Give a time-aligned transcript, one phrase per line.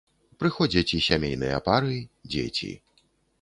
[0.43, 1.99] Прыходзяць і сямейныя пары,
[2.31, 2.73] дзеці.